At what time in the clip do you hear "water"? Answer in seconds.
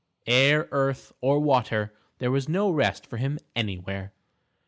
1.39-1.93